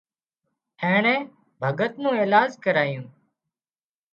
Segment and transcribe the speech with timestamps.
[0.83, 1.15] اينڻي
[1.61, 3.03] ڀڳت نو ايلاز ڪرايو